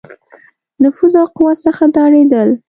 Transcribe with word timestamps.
نفوذ 0.83 1.13
او 1.21 1.27
قوت 1.35 1.57
څخه 1.65 1.83
ډارېدل. 1.95 2.49